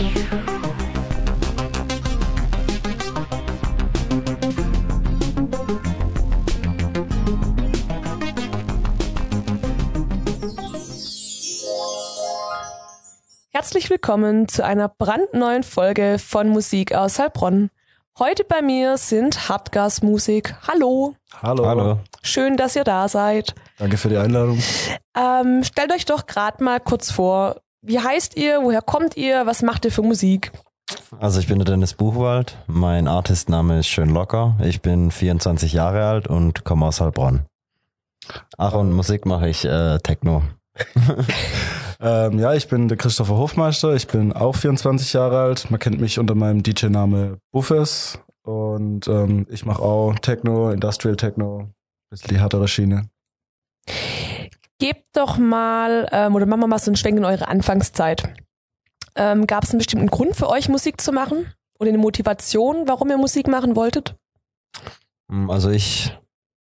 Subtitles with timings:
[0.00, 0.16] Herzlich
[13.90, 17.68] willkommen zu einer brandneuen Folge von Musik aus Heilbronn.
[18.18, 20.54] Heute bei mir sind Hartgas Musik.
[20.66, 21.14] Hallo.
[21.42, 21.66] Hallo.
[21.66, 21.98] Hallo.
[22.22, 23.54] Schön, dass ihr da seid.
[23.76, 24.62] Danke für die Einladung.
[25.14, 27.60] Ähm, stellt euch doch gerade mal kurz vor.
[27.82, 28.60] Wie heißt ihr?
[28.62, 29.46] Woher kommt ihr?
[29.46, 30.52] Was macht ihr für Musik?
[31.18, 32.58] Also ich bin der Dennis Buchwald.
[32.66, 34.56] Mein Artistname ist Schön Locker.
[34.62, 37.46] Ich bin 24 Jahre alt und komme aus Heilbronn.
[38.58, 40.42] Ach, und Musik mache ich äh, Techno.
[42.02, 43.94] Ähm, ja, ich bin der Christopher Hofmeister.
[43.94, 45.70] Ich bin auch 24 Jahre alt.
[45.70, 48.18] Man kennt mich unter meinem DJ-Name Buffes.
[48.42, 51.68] Und ähm, ich mache auch Techno, Industrial Techno,
[52.08, 53.10] bisschen die härtere Schiene.
[54.80, 58.34] Gebt doch mal, ähm, oder machen wir mal so einen Schwenk in eure Anfangszeit.
[59.14, 61.52] Ähm, Gab es einen bestimmten Grund für euch, Musik zu machen?
[61.78, 64.16] Oder eine Motivation, warum ihr Musik machen wolltet?
[65.30, 66.16] Hm, also ich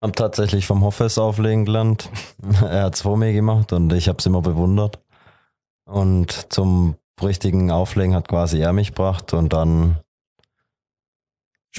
[0.03, 2.11] habe tatsächlich vom Hoffes auflegen gelernt.
[2.63, 4.99] er hat es vor mir gemacht und ich habe es immer bewundert.
[5.85, 9.99] Und zum richtigen Auflegen hat quasi er mich gebracht und dann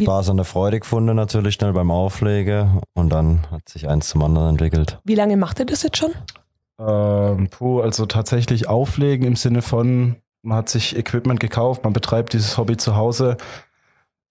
[0.03, 4.23] Spaß an der Freude gefunden natürlich schnell beim Auflegen und dann hat sich eins zum
[4.23, 4.99] anderen entwickelt.
[5.03, 6.11] Wie lange macht ihr das jetzt schon?
[6.79, 12.33] Ähm, puh, also tatsächlich auflegen im Sinne von, man hat sich Equipment gekauft, man betreibt
[12.33, 13.37] dieses Hobby zu Hause.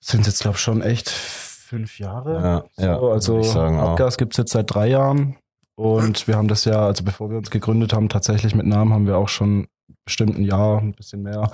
[0.01, 2.41] Sind jetzt, glaube ich, schon echt fünf Jahre.
[2.43, 5.37] Ja, so, ja also Abgas gibt es jetzt seit drei Jahren.
[5.75, 9.07] Und wir haben das ja, also bevor wir uns gegründet haben, tatsächlich mit Namen haben
[9.07, 9.67] wir auch schon
[10.05, 11.51] bestimmt ein Jahr, ein bisschen mehr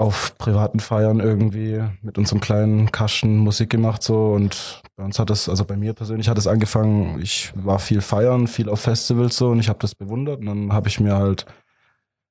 [0.00, 5.28] auf privaten Feiern irgendwie mit unserem kleinen Kasten Musik gemacht so und bei uns hat
[5.28, 9.36] das, also bei mir persönlich hat es angefangen, ich war viel feiern, viel auf Festivals
[9.36, 11.44] so und ich habe das bewundert und dann habe ich mir halt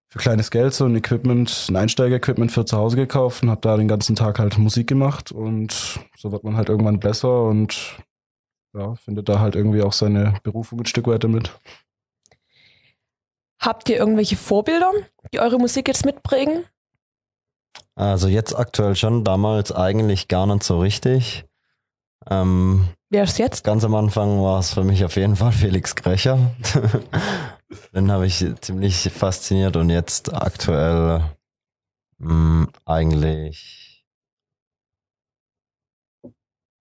[0.08, 3.78] für kleines Geld so ein Equipment, ein Einsteiger-Equipment für zu Hause gekauft und habe da
[3.78, 7.98] den ganzen Tag halt Musik gemacht und so wird man halt irgendwann besser und
[8.73, 11.55] ja, findet da halt irgendwie auch seine Berufung ein Stück weiter mit.
[13.60, 14.92] Habt ihr irgendwelche Vorbilder,
[15.32, 16.66] die eure Musik jetzt mitprägen?
[17.95, 21.45] Also jetzt aktuell schon, damals eigentlich gar nicht so richtig.
[22.30, 23.63] Ähm, Wer ist jetzt?
[23.63, 26.52] Ganz am Anfang war es für mich auf jeden Fall Felix Grecher.
[27.93, 31.23] Den habe ich ziemlich fasziniert und jetzt aktuell
[32.17, 33.89] mh, hm, eigentlich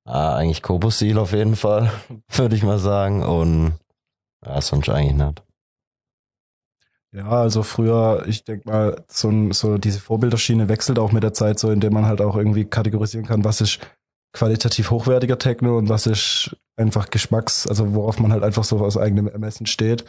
[0.08, 1.92] Ah, eigentlich Kobosil auf jeden Fall,
[2.28, 3.22] würde ich mal sagen.
[3.22, 3.78] Und
[4.42, 5.42] ja, sonst eigentlich nicht.
[7.12, 11.58] Ja, also früher, ich denke mal, so, so diese Vorbilderschiene wechselt auch mit der Zeit,
[11.58, 13.78] so indem man halt auch irgendwie kategorisieren kann, was ist
[14.34, 18.98] qualitativ hochwertiger Techno und was ist einfach Geschmacks, also worauf man halt einfach so aus
[18.98, 20.04] eigenem Ermessen steht.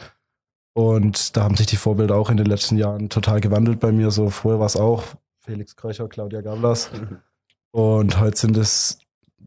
[0.74, 4.10] Und da haben sich die Vorbilder auch in den letzten Jahren total gewandelt bei mir.
[4.10, 5.04] So früher war es auch
[5.40, 6.90] Felix Kröcher, Claudia Gavlas.
[7.72, 8.98] Und heute sind es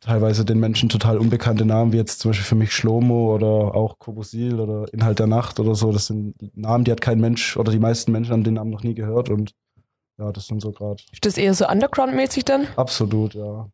[0.04, 4.00] teilweise den Menschen total unbekannte Namen, wie jetzt zum Beispiel für mich Schlomo oder auch
[4.00, 5.92] Kobosil oder Inhalt der Nacht oder so.
[5.92, 8.84] Das sind Namen, die hat kein Mensch oder die meisten Menschen haben den Namen noch
[8.84, 9.54] nie gehört und
[10.18, 11.02] ja, das sind so gerade.
[11.12, 12.68] Ist das eher so Underground-mäßig dann?
[12.76, 13.70] Absolut, ja.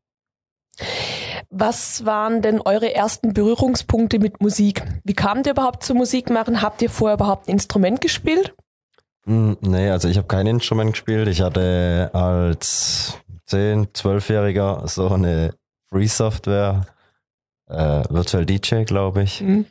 [1.50, 4.84] Was waren denn eure ersten Berührungspunkte mit Musik?
[5.04, 6.62] Wie kamt ihr überhaupt zur Musik machen?
[6.62, 8.56] Habt ihr vorher überhaupt ein Instrument gespielt?
[9.26, 11.28] Hm, nee, also ich habe kein Instrument gespielt.
[11.28, 13.18] Ich hatte als
[13.50, 15.54] 10-, 12-Jähriger so eine
[15.92, 16.86] Free Software,
[17.68, 19.42] äh, Virtual DJ, glaube ich.
[19.42, 19.66] Mhm.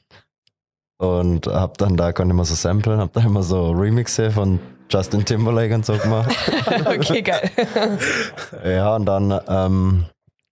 [0.99, 4.59] Und hab dann da, konnte immer so samplen, hab da immer so Remixe von
[4.91, 6.34] Justin Timberlake und so gemacht.
[6.87, 7.51] okay, geil.
[8.65, 10.06] ja, und dann ähm,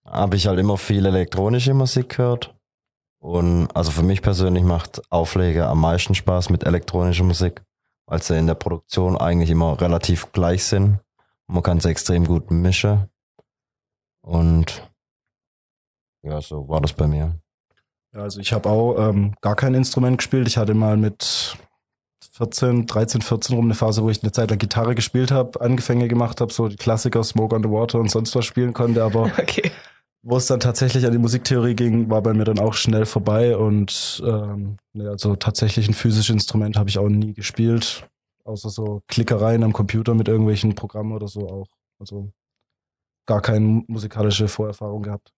[0.07, 2.55] habe ich halt immer viel elektronische Musik gehört.
[3.19, 7.63] Und also für mich persönlich macht Auflege am meisten Spaß mit elektronischer Musik,
[8.07, 11.01] weil sie in der Produktion eigentlich immer relativ gleich sind.
[11.49, 13.09] Man kann sie extrem gut mischen.
[14.23, 14.83] Und
[16.27, 17.39] ja, so war das bei mir.
[18.13, 20.49] Ja, also ich habe auch ähm, gar kein Instrument gespielt.
[20.49, 21.57] Ich hatte mal mit
[22.33, 26.09] 14, 13, 14 rum eine Phase, wo ich eine Zeit lang Gitarre gespielt habe, Anfänge
[26.09, 29.25] gemacht habe, so die Klassiker Smoke on the Water und sonst was spielen konnte, aber
[29.39, 29.71] okay.
[30.23, 33.57] wo es dann tatsächlich an die Musiktheorie ging, war bei mir dann auch schnell vorbei
[33.57, 38.07] und ähm, ja, also tatsächlich ein physisches Instrument habe ich auch nie gespielt,
[38.45, 41.69] außer so Klickereien am Computer mit irgendwelchen Programmen oder so auch.
[41.99, 42.31] Also
[43.27, 45.33] gar keine musikalische Vorerfahrung gehabt.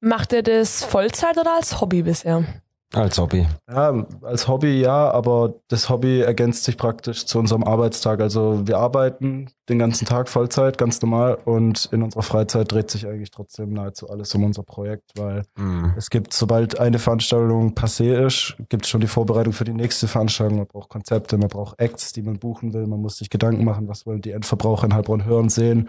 [0.00, 2.44] Macht ihr das Vollzeit oder als Hobby bisher?
[2.92, 3.44] Als Hobby.
[3.68, 8.20] Ja, als Hobby ja, aber das Hobby ergänzt sich praktisch zu unserem Arbeitstag.
[8.20, 13.08] Also wir arbeiten den ganzen Tag Vollzeit, ganz normal, und in unserer Freizeit dreht sich
[13.08, 15.94] eigentlich trotzdem nahezu alles um unser Projekt, weil Mhm.
[15.96, 20.06] es gibt, sobald eine Veranstaltung passé ist, gibt es schon die Vorbereitung für die nächste
[20.06, 20.58] Veranstaltung.
[20.58, 23.88] Man braucht Konzepte, man braucht Acts, die man buchen will, man muss sich Gedanken machen,
[23.88, 25.88] was wollen die Endverbraucher in Heilbronn hören, sehen.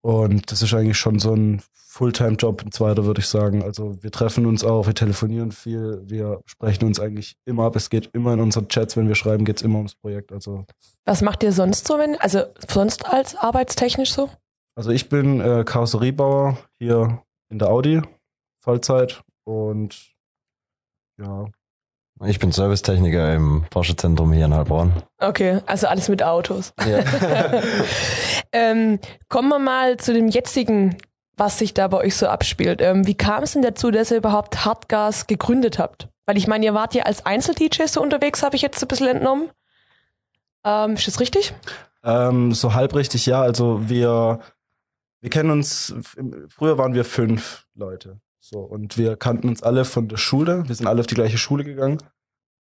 [0.00, 3.62] Und das ist eigentlich schon so ein Fulltime-Job, ein zweiter, würde ich sagen.
[3.62, 7.76] Also wir treffen uns auch, wir telefonieren viel, wir sprechen uns eigentlich immer ab.
[7.76, 10.32] Es geht immer in unseren Chats, wenn wir schreiben, geht es immer ums Projekt.
[10.32, 10.64] Also,
[11.04, 14.30] Was macht ihr sonst so, wenn, also sonst als arbeitstechnisch so?
[14.78, 18.00] also ich bin äh, Karosseriebauer hier in der Audi,
[18.60, 19.24] Vollzeit.
[19.42, 20.14] Und
[21.18, 21.46] ja,
[22.24, 24.92] Ich bin Servicetechniker im Porsche-Zentrum hier in Heilbronn.
[25.18, 26.72] Okay, also alles mit Autos.
[26.80, 27.04] Ja.
[28.52, 28.98] ähm,
[29.28, 30.96] kommen wir mal zu dem jetzigen,
[31.36, 32.80] was sich da bei euch so abspielt.
[32.82, 36.08] Ähm, wie kam es denn dazu, dass ihr überhaupt Hardgas gegründet habt?
[36.26, 39.06] Weil ich meine, ihr wart ja als Einzel-DJ so unterwegs, habe ich jetzt ein bisschen
[39.06, 39.50] entnommen.
[40.64, 41.54] Ähm, ist das richtig?
[42.02, 43.40] Ähm, so halbrichtig, ja.
[43.40, 44.40] Also wir,
[45.20, 45.94] wir kennen uns,
[46.48, 48.20] früher waren wir fünf Leute.
[48.50, 50.66] So, und wir kannten uns alle von der Schule.
[50.66, 51.98] Wir sind alle auf die gleiche Schule gegangen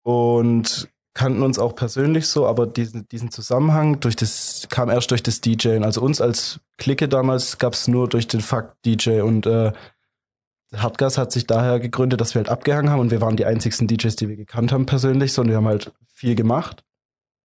[0.02, 5.24] und kannten uns auch persönlich so, aber diesen, diesen Zusammenhang durch das kam erst durch
[5.24, 5.84] das DJing.
[5.84, 9.74] Also uns als Clique damals gab es nur durch den Fakt DJ und äh,
[10.74, 13.86] Hardgas hat sich daher gegründet, dass wir halt abgehangen haben und wir waren die einzigsten
[13.86, 16.86] DJs, die wir gekannt haben persönlich, so und wir haben halt viel gemacht.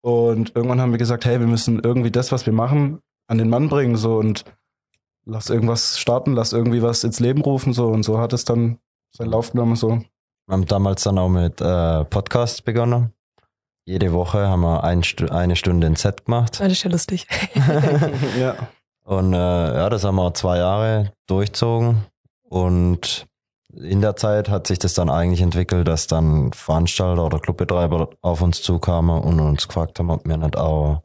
[0.01, 3.51] Und irgendwann haben wir gesagt, hey, wir müssen irgendwie das, was wir machen, an den
[3.51, 4.47] Mann bringen, so und
[5.25, 8.79] lass irgendwas starten, lass irgendwie was ins Leben rufen, so und so hat es dann
[9.11, 10.01] seinen Lauf genommen, so.
[10.47, 13.13] Wir haben damals dann auch mit äh, Podcasts begonnen.
[13.85, 16.61] Jede Woche haben wir ein Stu eine Stunde ein Set gemacht.
[16.61, 17.27] Das ist ja lustig.
[18.39, 18.55] ja.
[19.05, 22.05] Und äh, ja, das haben wir zwei Jahre durchzogen.
[22.43, 23.27] Und
[23.73, 28.43] in der Zeit hat sich das dann eigentlich entwickelt, dass dann Veranstalter oder Clubbetreiber auf
[28.43, 31.03] uns zukamen und uns gefragt haben, ob wir nicht auch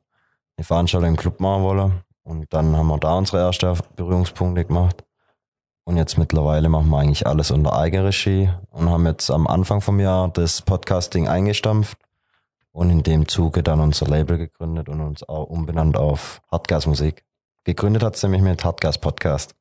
[0.57, 2.03] eine Veranstaltung im Club machen wollen.
[2.27, 5.05] Und dann haben wir da unsere ersten Berührungspunkte gemacht.
[5.85, 10.01] Und jetzt mittlerweile machen wir eigentlich alles unter Eigenregie und haben jetzt am Anfang vom
[10.01, 11.97] Jahr das Podcasting eingestampft
[12.73, 17.23] und in dem Zuge dann unser Label gegründet und uns auch umbenannt auf Hardgas Musik.
[17.63, 19.55] Gegründet hat es nämlich mit Hardgas Podcast.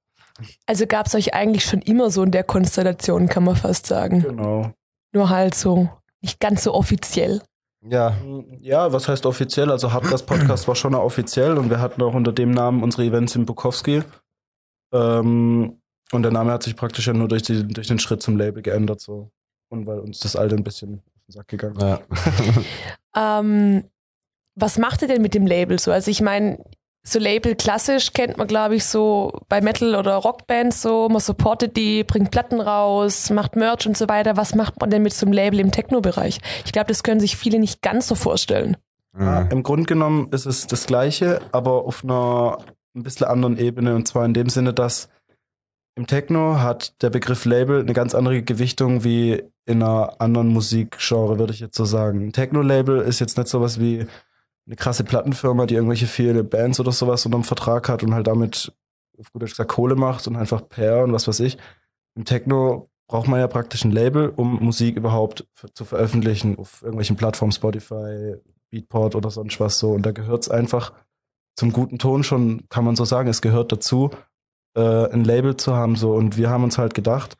[0.66, 4.22] Also gab es euch eigentlich schon immer so in der Konstellation, kann man fast sagen.
[4.22, 4.72] Genau.
[5.12, 5.88] Nur halt so
[6.20, 7.42] nicht ganz so offiziell.
[7.82, 8.16] Ja,
[8.60, 9.70] Ja, was heißt offiziell?
[9.70, 13.36] Also Hardgas Podcast war schon offiziell und wir hatten auch unter dem Namen unsere Events
[13.36, 14.02] in Bukowski.
[14.92, 15.80] Ähm,
[16.12, 18.62] und der Name hat sich praktisch ja nur durch, die, durch den Schritt zum Label
[18.62, 19.30] geändert, so.
[19.68, 21.82] Und weil uns das alte ein bisschen auf den Sack gegangen ist.
[21.82, 22.00] ja.
[23.40, 23.84] Ähm,
[24.56, 25.90] was macht ihr denn mit dem Label so?
[25.90, 26.62] Also ich meine,
[27.06, 31.76] so Label klassisch kennt man, glaube ich, so bei Metal- oder Rockbands so, man supportet
[31.76, 34.36] die, bringt Platten raus, macht Merch und so weiter.
[34.36, 36.40] Was macht man denn mit so einem Label im Techno-Bereich?
[36.64, 38.76] Ich glaube, das können sich viele nicht ganz so vorstellen.
[39.18, 39.50] Ja, Mhm.
[39.50, 42.58] Im Grunde genommen ist es das Gleiche, aber auf einer
[42.94, 43.94] ein bisschen anderen Ebene.
[43.94, 45.08] Und zwar in dem Sinne, dass
[45.94, 51.38] im Techno hat der Begriff Label eine ganz andere Gewichtung wie in einer anderen Musikgenre,
[51.38, 52.26] würde ich jetzt so sagen.
[52.26, 54.06] Ein Techno-Label ist jetzt nicht sowas wie
[54.66, 58.72] eine krasse Plattenfirma, die irgendwelche viele Bands oder sowas unterm Vertrag hat und halt damit,
[59.18, 61.56] auf gut gesagt, Kohle macht und einfach PR und was weiß ich.
[62.14, 67.16] Im Techno braucht man ja praktisch ein Label, um Musik überhaupt zu veröffentlichen auf irgendwelchen
[67.16, 68.36] Plattformen, Spotify,
[68.70, 69.92] Beatport oder sonst was so.
[69.92, 70.92] Und da gehört es einfach
[71.54, 74.10] zum guten Ton schon, kann man so sagen, es gehört dazu,
[74.74, 75.96] äh, ein Label zu haben.
[75.96, 77.36] so Und wir haben uns halt gedacht,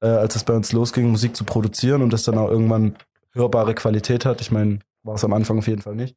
[0.00, 2.96] äh, als es bei uns losging, Musik zu produzieren und das dann auch irgendwann
[3.32, 6.16] hörbare Qualität hat, ich meine, war es am Anfang auf jeden Fall nicht,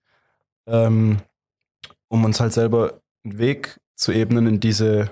[0.70, 1.18] ähm,
[2.08, 5.12] um uns halt selber einen Weg zu ebnen in diese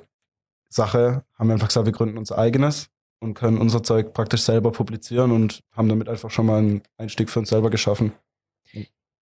[0.70, 2.90] Sache, haben wir einfach gesagt, wir gründen unser eigenes
[3.20, 7.30] und können unser Zeug praktisch selber publizieren und haben damit einfach schon mal einen Einstieg
[7.30, 8.14] für uns selber geschaffen.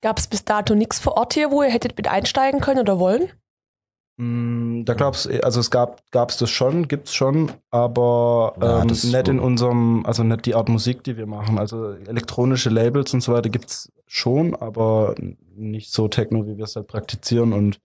[0.01, 2.99] Gab es bis dato nichts vor Ort hier, wo ihr hättet mit einsteigen können oder
[2.99, 3.29] wollen?
[4.17, 9.03] Mm, Da glaub's, also es gab gab's das schon, gibt's schon, aber Ja, ähm, das-
[9.03, 11.57] nicht in unserem, also nicht die Art Musik, die wir machen.
[11.59, 15.15] Also elektronische Labels und so weiter gibt's schon, aber
[15.55, 17.79] nicht so Techno, wie wir es halt praktizieren und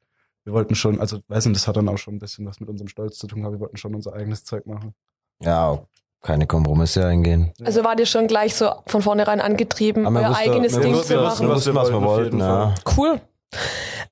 [0.45, 2.69] wir wollten schon, also weiß nicht, das hat dann auch schon ein bisschen was mit
[2.69, 4.95] unserem Stolz zu tun, aber wir wollten schon unser eigenes Zeug machen.
[5.43, 5.79] ja,
[6.23, 7.51] keine Kompromisse eingehen.
[7.65, 10.81] Also wart ihr schon gleich so von vornherein angetrieben, Aber wir euer wussten- eigenes wir
[10.83, 11.49] Ding zu wir machen?
[11.49, 12.39] wussten, was wir wollten.
[12.41, 12.75] Ja.
[12.97, 13.21] Cool.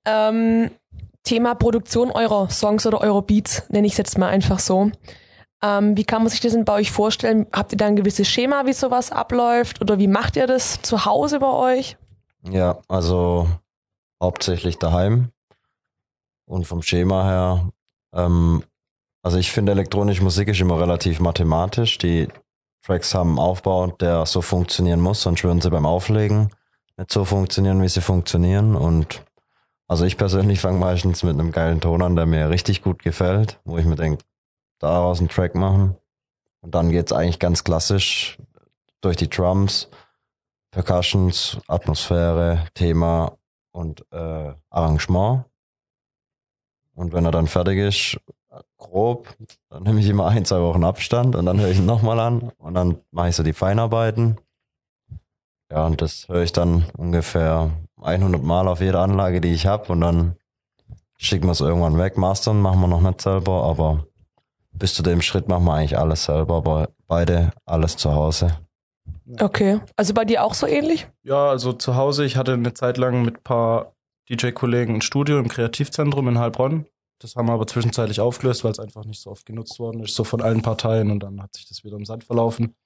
[0.07, 0.71] Ähm,
[1.25, 4.91] Thema Produktion eurer Songs oder eurer Beats, nenne ich es jetzt mal einfach so.
[5.63, 7.47] Ähm, wie kann man sich das denn bei euch vorstellen?
[7.53, 9.81] Habt ihr da ein gewisses Schema, wie sowas abläuft?
[9.83, 11.97] Oder wie macht ihr das zu Hause bei euch?
[12.51, 13.49] Ja, also
[14.23, 15.33] hauptsächlich daheim.
[16.47, 17.73] Und vom Schema her,
[18.15, 18.65] ähm,
[19.23, 21.99] also ich finde elektronische Musik ist immer relativ mathematisch.
[21.99, 22.29] Die,
[22.89, 26.51] Tracks haben einen Aufbau, der so funktionieren muss, sonst würden sie beim Auflegen
[26.97, 28.75] nicht so funktionieren, wie sie funktionieren.
[28.77, 29.25] Und
[29.87, 33.61] also ich persönlich fange meistens mit einem geilen Ton an, der mir richtig gut gefällt,
[33.65, 34.25] wo ich mir denke,
[34.79, 35.97] daraus einen Track machen.
[36.61, 38.39] Und dann geht's eigentlich ganz klassisch
[39.03, 39.89] durch die Drums,
[40.71, 43.39] Percussions, Atmosphäre, Thema
[43.73, 45.45] und äh, Arrangement.
[46.95, 48.19] Und wenn er dann fertig ist,
[48.77, 49.29] grob,
[49.71, 52.53] dann nehme ich immer ein, zwei Wochen Abstand und dann höre ich ihn nochmal an
[52.59, 54.39] und dann mache ich so die Feinarbeiten.
[55.71, 57.71] Ja, und das höre ich dann ungefähr
[58.01, 60.37] 100 Mal auf jeder Anlage, die ich habe und dann
[61.19, 62.17] schicken wir es irgendwann weg.
[62.17, 64.07] Mastern machen wir noch nicht selber, aber
[64.73, 68.59] bis zu dem Schritt machen wir eigentlich alles selber, aber beide alles zu Hause.
[69.41, 69.81] Okay.
[69.97, 71.09] Also bei dir auch so ähnlich?
[71.23, 73.95] Ja, also zu Hause, ich hatte eine Zeit lang mit ein paar
[74.31, 76.87] DJ-Kollegen ein Studio im Kreativzentrum in Heilbronn.
[77.19, 80.15] Das haben wir aber zwischenzeitlich aufgelöst, weil es einfach nicht so oft genutzt worden ist,
[80.15, 82.77] so von allen Parteien und dann hat sich das wieder im Sand verlaufen.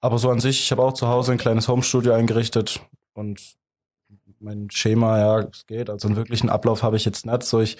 [0.00, 2.80] Aber so an sich, ich habe auch zu Hause ein kleines Homestudio eingerichtet
[3.14, 3.56] und
[4.38, 5.90] mein Schema, ja, es geht.
[5.90, 7.42] Also einen wirklichen Ablauf habe ich jetzt nicht.
[7.42, 7.78] So, ich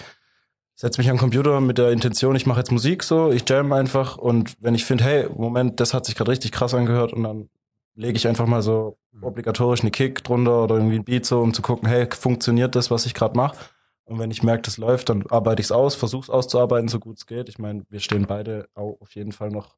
[0.74, 4.18] setze mich am Computer mit der Intention, ich mache jetzt Musik so, ich jam einfach
[4.18, 7.48] und wenn ich finde, hey, Moment, das hat sich gerade richtig krass angehört und dann
[7.96, 11.54] lege ich einfach mal so obligatorisch eine Kick drunter oder irgendwie ein Beat so, um
[11.54, 13.56] zu gucken, hey, funktioniert das, was ich gerade mache?
[14.04, 17.00] Und wenn ich merke, das läuft, dann arbeite ich es aus, versuche es auszuarbeiten, so
[17.00, 17.48] gut es geht.
[17.48, 19.76] Ich meine, wir stehen beide auch auf jeden Fall noch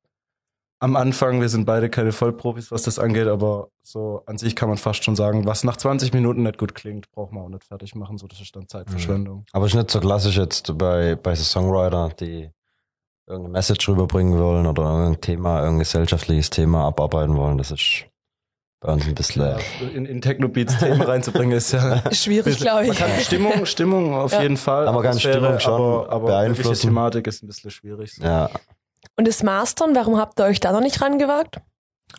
[0.81, 1.41] am Anfang.
[1.41, 5.03] Wir sind beide keine Vollprofis, was das angeht, aber so an sich kann man fast
[5.03, 8.19] schon sagen, was nach 20 Minuten nicht gut klingt, braucht man auch nicht fertig machen.
[8.19, 9.47] So, das ist dann Zeitverschwendung.
[9.53, 12.51] Aber es ist nicht so klassisch jetzt bei, bei so Songwriter, die
[13.29, 17.59] irgendeine Message rüberbringen wollen oder irgendein Thema, irgendein gesellschaftliches Thema abarbeiten wollen.
[17.59, 18.07] Das ist
[18.81, 19.43] bei uns ein bisschen.
[19.43, 19.59] Ja,
[19.95, 22.99] in, in Techno-Beats Themen reinzubringen ist ja Schwierig, glaube Man ich.
[22.99, 24.43] kann Stimmung, Stimmung auf Ja.
[24.43, 24.89] jeden Fall.
[24.89, 26.89] Aber man Atmosphäre, Stimmung schon aber, aber beeinflussen.
[26.89, 28.15] Thematik ist ein bisschen schwierig.
[28.15, 28.23] So.
[28.25, 28.49] Ja,
[29.17, 31.61] Und das Mastern, warum habt ihr euch da noch nicht rangewagt?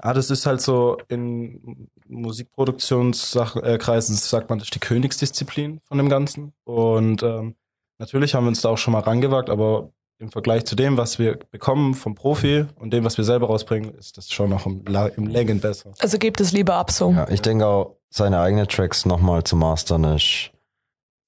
[0.02, 6.10] Ah, das ist halt so in Musikproduktionskreisen sagt man, das ist die Königsdisziplin von dem
[6.10, 6.54] Ganzen.
[6.64, 7.56] Und ähm,
[7.98, 9.90] natürlich haben wir uns da auch schon mal rangewagt, aber
[10.20, 13.94] im Vergleich zu dem, was wir bekommen vom Profi und dem, was wir selber rausbringen,
[13.98, 14.84] ist das schon noch im,
[15.16, 15.92] im Längen besser.
[16.00, 17.12] Also gebt es lieber ab so.
[17.12, 17.28] ja.
[17.30, 20.52] Ich denke auch, seine eigenen Tracks nochmal zu mastern ist.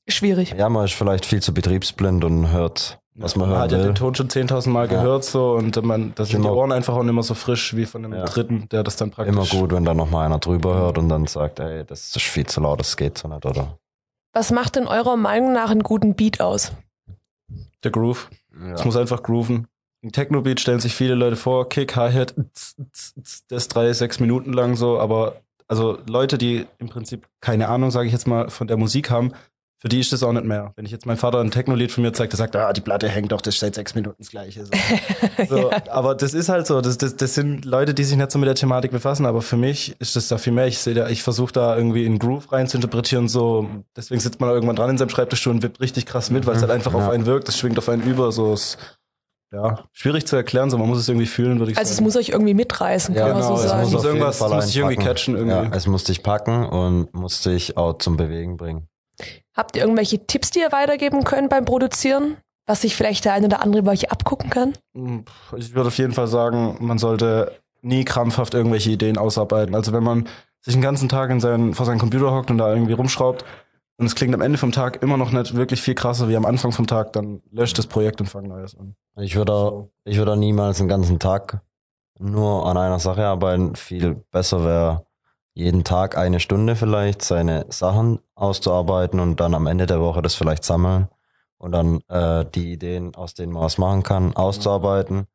[0.10, 0.53] Schwierig.
[0.57, 3.77] Ja, man ist vielleicht viel zu betriebsblind und hört, was man man hören hat ja
[3.77, 3.86] will.
[3.86, 5.00] den Ton schon 10.000 Mal Ja.
[5.01, 7.86] gehört so und man, da sind die Ohren einfach auch nicht mehr so frisch wie
[7.86, 8.25] von einem Ja.
[8.25, 9.33] Dritten, der das dann praktisch...
[9.33, 12.45] Immer gut, wenn da nochmal einer drüber hört und dann sagt, ey, das ist viel
[12.48, 13.77] zu laut, das geht so nicht, oder?
[14.33, 16.74] Was macht in eurer Meinung nach einen guten Beat aus?
[17.83, 18.29] Der Groove.
[18.60, 18.74] Ja.
[18.74, 19.67] Es muss einfach grooven.
[20.03, 22.34] Ein Techno-Beat stellen sich viele Leute vor, Kick, Hi-Hat,
[23.50, 28.08] das drei, sechs Minuten lang so, aber also Leute, die im Prinzip keine Ahnung, sage
[28.08, 29.31] ich jetzt mal, von der Musik haben,
[29.81, 30.73] für die ist das auch nicht mehr.
[30.75, 33.09] Wenn ich jetzt meinem Vater ein Techno-Lied von mir zeige, der sagt, ah, die Platte
[33.09, 34.65] hängt doch, das ist seit sechs Minuten das Gleiche.
[34.65, 34.71] So.
[35.50, 38.38] So, Aber das ist halt so, das, das, das sind Leute, die sich nicht so
[38.38, 40.67] mit der Thematik befassen, aber für mich ist das da viel mehr.
[40.67, 44.39] Ich sehe da, ich versuche da irgendwie in Groove rein zu interpretieren, so, deswegen sitzt
[44.39, 46.71] man da irgendwann dran in seinem Schreibtisch und wippt richtig krass mit, weil es halt
[46.71, 47.00] einfach Ja.
[47.00, 48.77] auf einen wirkt, das schwingt auf einen über, so ist,
[49.51, 52.05] ja, schwierig zu erklären, so man muss es irgendwie fühlen, würde ich Also es sagen.
[52.05, 53.81] muss euch irgendwie mitreißen, kann Ja, man genau, so es sagen.
[53.83, 55.55] muss auf jeden irgendwas- es muss dich irgendwie catchen irgendwie.
[55.55, 58.88] Ja, es muss dich packen und muss dich auch zum Bewegen bringen.
[59.55, 62.38] Habt ihr irgendwelche Tipps, die ihr weitergeben könnt beim Produzieren?
[62.67, 64.74] Was sich vielleicht der eine oder andere bei euch abgucken kann?
[64.96, 65.25] Hm,
[65.58, 69.75] Ich würde auf jeden Fall sagen, man sollte nie krampfhaft irgendwelche Ideen ausarbeiten.
[69.75, 70.27] Also wenn man
[70.62, 73.43] sich den ganzen Tag in seinen, vor seinen Computer hockt und da irgendwie rumschraubt
[73.98, 76.46] und es klingt am Ende vom Tag immer noch nicht wirklich viel krasser wie am
[76.46, 78.96] Anfang vom Tag, dann löscht das Projekt und fang neues an.
[79.17, 81.62] Ich würde auch, ich würde auch niemals den ganzen Tag
[82.20, 83.75] nur an einer Sache arbeiten.
[83.75, 85.05] Viel besser wäre,
[85.53, 90.36] jeden Tag eine Stunde vielleicht seine Sachen auszuarbeiten und dann am Ende der Woche das
[90.36, 91.08] vielleicht sammeln
[91.58, 95.27] und dann äh, die Ideen, aus denen man was machen kann, auszuarbeiten.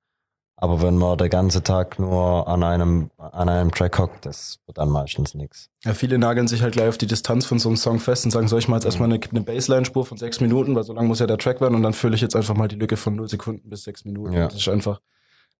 [0.58, 4.78] Aber wenn man den ganzen Tag nur an einem, an einem Track hockt, das wird
[4.78, 5.68] dann meistens nichts.
[5.84, 8.30] Ja, viele nageln sich halt gleich auf die Distanz von so einem Song fest und
[8.30, 11.08] sagen, soll ich mal jetzt erstmal eine, eine Baseline-Spur von sechs Minuten, weil so lang
[11.08, 13.16] muss ja der Track werden und dann fülle ich jetzt einfach mal die Lücke von
[13.16, 14.32] null Sekunden bis sechs Minuten.
[14.32, 14.46] Ja.
[14.46, 15.00] Das ist einfach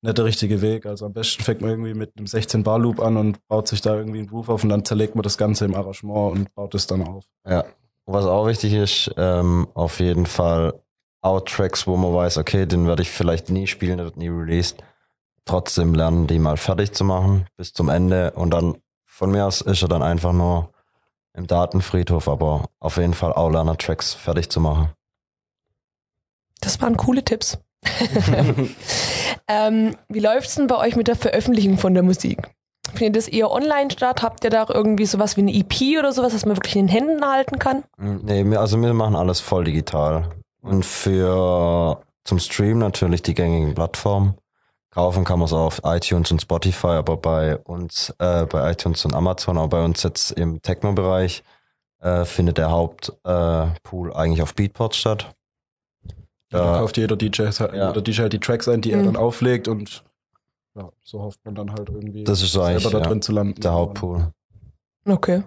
[0.07, 0.87] nicht der richtige Weg.
[0.87, 4.19] Also am besten fängt man irgendwie mit einem 16-Bar-Loop an und baut sich da irgendwie
[4.19, 7.03] einen Groove auf und dann zerlegt man das Ganze im Arrangement und baut es dann
[7.03, 7.25] auf.
[7.47, 7.65] Ja.
[8.07, 10.81] Was auch wichtig ist, ähm, auf jeden Fall
[11.23, 14.77] Outtracks, wo man weiß, okay, den werde ich vielleicht nie spielen, der wird nie released.
[15.45, 19.61] Trotzdem lernen, die mal fertig zu machen bis zum Ende und dann von mir aus
[19.61, 20.71] ist er dann einfach nur
[21.35, 24.91] im Datenfriedhof, aber auf jeden Fall auch lernen, Tracks fertig zu machen.
[26.61, 27.59] Das waren coole Tipps.
[29.49, 32.39] ähm, wie läuft's denn bei euch mit der Veröffentlichung von der Musik?
[32.95, 34.23] Findet das eher online statt?
[34.23, 36.87] Habt ihr da auch irgendwie sowas wie eine EP oder sowas, was man wirklich in
[36.87, 37.83] den Händen halten kann?
[37.99, 40.31] Mm, Nee, also wir machen alles voll digital.
[40.63, 44.35] Und für zum Stream natürlich die gängigen Plattformen.
[44.91, 49.15] kaufen kann man es auf iTunes und Spotify, aber bei uns, äh, bei iTunes und
[49.15, 51.45] Amazon, aber bei uns jetzt im Techno-Bereich
[52.01, 55.36] äh, findet der Hauptpool äh, eigentlich auf Beatport statt.
[56.51, 57.89] Da Da- kauft jeder DJ, Ja.
[57.89, 59.05] jeder DJ halt die Tracks ein, die er Mhm.
[59.07, 60.05] dann auflegt und
[60.77, 63.33] ja, so hofft man dann halt irgendwie Das ist so selber da ja, drin zu
[63.33, 63.61] landen.
[63.61, 64.29] der Hauptpool.
[65.09, 65.43] Okay.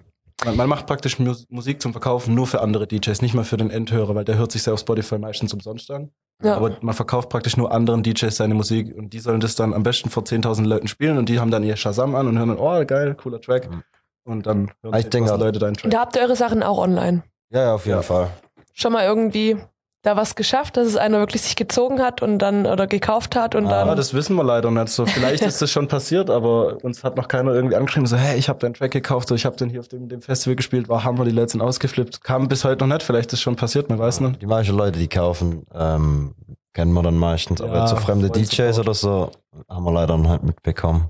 [0.45, 3.57] Man, man macht praktisch Mus Musik zum Verkaufen nur für andere DJs, nicht mal für
[3.57, 6.11] den Endhörer, weil der hört sich ja auf Spotify meistens umsonst an.
[6.41, 6.55] Ja.
[6.55, 9.83] Aber man verkauft praktisch nur anderen DJs seine Musik und die sollen das dann am
[9.83, 12.57] besten vor 10.000 Leuten spielen und die haben dann ihr Shazam an und hören dann,
[12.59, 13.69] oh geil, cooler Track.
[13.69, 13.83] Mhm.
[14.23, 15.91] Und dann hören Ich denke 10.000 halt- Leute deinen Und Track.
[15.91, 17.23] da habt ihr eure Sachen auch online.
[17.49, 18.01] Ja, ja, auf jeden Ja.
[18.03, 18.29] Fall.
[18.73, 19.57] Schon mal irgendwie
[20.01, 23.53] da was geschafft, dass es einer wirklich sich gezogen hat und dann oder gekauft hat
[23.53, 23.87] und Ah, dann.
[23.89, 25.05] Ja, das wissen wir leider nicht so.
[25.05, 28.47] Vielleicht ist das schon passiert, aber uns hat noch keiner irgendwie angeschrieben, so, hey, ich
[28.47, 31.03] habe deinen Track gekauft oder ich habe den hier auf dem, dem Festival gespielt, war
[31.03, 32.23] Hammer, die Leute sind ausgeflippt.
[32.23, 34.41] Kam bis heute noch nicht, vielleicht ist schon passiert, man weiß nicht.
[34.41, 36.33] Die meisten Leute, die kaufen, ähm,
[36.73, 37.59] kennen wir dann meistens.
[37.61, 39.31] Aber Ja, jetzt so fremde DJs oder so,
[39.69, 41.09] haben wir leider noch nicht mitbekommen.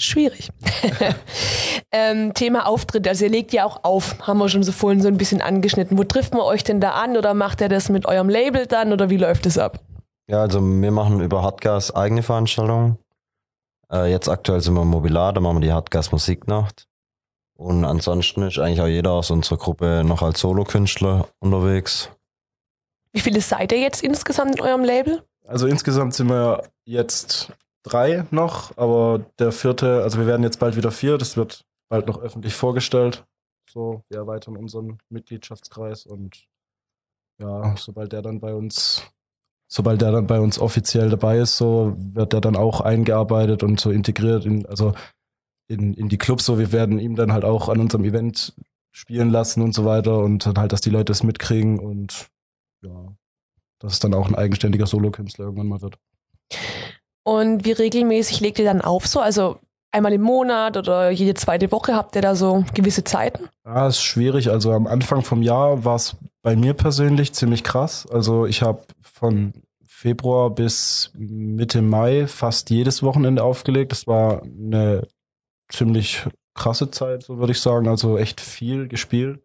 [0.00, 0.48] Schwierig.
[1.92, 5.08] ähm, Thema Auftritt, also ihr legt ja auch auf, haben wir schon so vorhin so
[5.08, 5.98] ein bisschen angeschnitten.
[5.98, 8.94] Wo trifft man euch denn da an oder macht ihr das mit eurem Label dann
[8.94, 9.78] oder wie läuft es ab?
[10.26, 12.96] Ja, also wir machen über Hardgas eigene Veranstaltungen.
[13.92, 16.86] Äh, jetzt aktuell sind wir im Mobilar, da machen wir die Hardgas Musiknacht.
[17.58, 22.08] Und ansonsten ist eigentlich auch jeder aus unserer Gruppe noch als Solokünstler unterwegs.
[23.12, 25.22] Wie viele seid ihr jetzt insgesamt in eurem Label?
[25.46, 30.76] Also insgesamt sind wir jetzt drei noch, aber der vierte, also wir werden jetzt bald
[30.76, 33.24] wieder vier, das wird bald noch öffentlich vorgestellt.
[33.68, 36.44] So, wir erweitern unseren Mitgliedschaftskreis und
[37.40, 39.02] ja, sobald der dann bei uns,
[39.68, 43.80] sobald der dann bei uns offiziell dabei ist, so wird der dann auch eingearbeitet und
[43.80, 44.92] so integriert in, also
[45.68, 48.54] in, in die Clubs, so wir werden ihm dann halt auch an unserem Event
[48.92, 52.28] spielen lassen und so weiter und dann halt, dass die Leute es mitkriegen und
[52.82, 53.14] ja,
[53.78, 55.98] dass es dann auch ein eigenständiger Solokünstler irgendwann mal wird.
[57.22, 59.20] Und wie regelmäßig legt ihr dann auf so?
[59.20, 59.58] Also
[59.92, 63.48] einmal im Monat oder jede zweite Woche habt ihr da so gewisse Zeiten?
[63.64, 64.50] Ja, ist schwierig.
[64.50, 68.06] Also am Anfang vom Jahr war es bei mir persönlich ziemlich krass.
[68.10, 69.52] Also ich habe von
[69.84, 73.92] Februar bis Mitte Mai fast jedes Wochenende aufgelegt.
[73.92, 75.06] Das war eine
[75.68, 76.24] ziemlich
[76.54, 77.88] krasse Zeit, so würde ich sagen.
[77.88, 79.40] Also echt viel gespielt.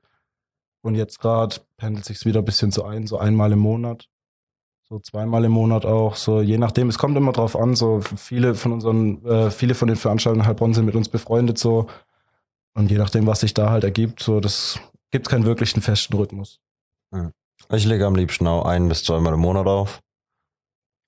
[0.82, 4.08] Und jetzt gerade pendelt sich wieder ein bisschen so ein, so einmal im Monat.
[4.96, 8.56] So zweimal im Monat auch, so je nachdem, es kommt immer drauf an, so viele
[8.56, 11.88] von unseren, äh, viele von den Veranstaltungen in Heilbronn sind mit uns befreundet, so
[12.76, 14.80] und je nachdem, was sich da halt ergibt, so das
[15.12, 16.62] gibt keinen wirklichen festen Rhythmus.
[17.74, 20.00] Ich lege am liebsten auch ein bis zweimal im Monat auf.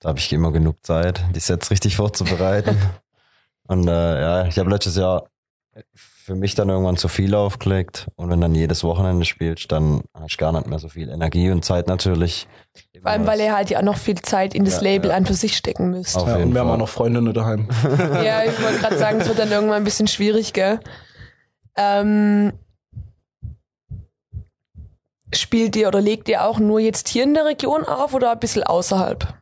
[0.02, 2.78] Da habe ich immer genug Zeit, die Sets richtig vorzubereiten.
[3.70, 5.30] Und äh, ja, ich habe letztes Jahr
[6.28, 8.08] für mich dann irgendwann zu viel aufgelegt.
[8.18, 11.52] Und wenn dann jedes Wochenende spielst, dann hast du gar nicht mehr so viel Energie
[11.52, 12.50] und Zeit natürlich.
[13.02, 15.16] Vor allem, weil ihr halt ja auch noch viel Zeit in das Ja, Label ja.
[15.16, 16.18] an für sich stecken müsst.
[16.18, 17.70] Auf Ja, jeden und wir haben auch noch Freundinnen daheim.
[18.26, 20.82] Ja, ich wollte gerade sagen, es wird dann irgendwann ein bisschen schwierig, gell?
[21.78, 22.52] Ähm,
[25.34, 28.40] spielt ihr oder legt ihr auch nur jetzt hier in der Region auf oder ein
[28.40, 29.34] bisschen außerhalb?